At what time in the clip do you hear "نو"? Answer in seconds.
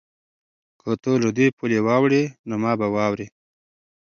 2.47-2.55